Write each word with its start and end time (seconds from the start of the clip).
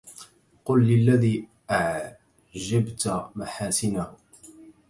قل 0.65 0.87
للذي 0.91 1.47
أعجبت 1.71 3.27
محاسنه 3.35 4.13